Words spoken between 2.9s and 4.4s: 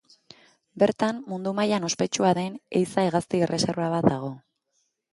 hegazti erreserba bat dago.